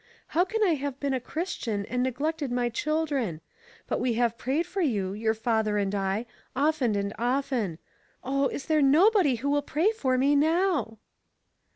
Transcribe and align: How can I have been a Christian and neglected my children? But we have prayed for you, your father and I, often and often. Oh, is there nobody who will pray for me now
How 0.29 0.43
can 0.45 0.63
I 0.63 0.73
have 0.73 0.99
been 0.99 1.13
a 1.13 1.19
Christian 1.19 1.85
and 1.85 2.01
neglected 2.01 2.51
my 2.51 2.69
children? 2.69 3.39
But 3.85 3.99
we 3.99 4.13
have 4.13 4.35
prayed 4.35 4.65
for 4.65 4.81
you, 4.81 5.13
your 5.13 5.35
father 5.35 5.77
and 5.77 5.93
I, 5.93 6.25
often 6.55 6.95
and 6.95 7.13
often. 7.19 7.77
Oh, 8.23 8.47
is 8.47 8.65
there 8.65 8.81
nobody 8.81 9.35
who 9.35 9.49
will 9.51 9.61
pray 9.61 9.91
for 9.91 10.17
me 10.17 10.35
now 10.35 10.97